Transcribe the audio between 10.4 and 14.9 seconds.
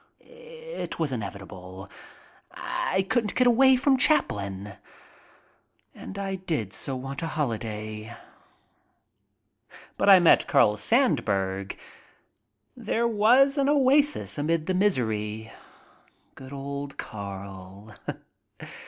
Carl Sandburg. There was an oasis amid the